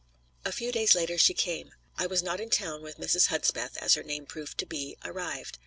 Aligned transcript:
A 0.43 0.51
few 0.51 0.71
days 0.71 0.95
later 0.95 1.15
she 1.19 1.35
came. 1.35 1.75
I 1.95 2.07
was 2.07 2.23
not 2.23 2.39
in 2.39 2.49
town 2.49 2.81
when 2.81 2.95
Mrs. 2.95 3.27
Hudspeth, 3.27 3.77
as 3.77 3.93
her 3.93 4.01
name 4.01 4.25
proved 4.25 4.57
to 4.57 4.65
be, 4.65 4.97
arrived. 5.05 5.59